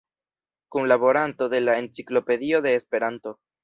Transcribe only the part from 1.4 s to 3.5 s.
de la "Enciklopedio de Esperanto".